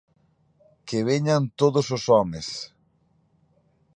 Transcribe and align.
Que 0.87 0.99
veñan 1.09 1.43
todos 1.61 1.87
os 1.97 2.03
homes! 2.13 2.47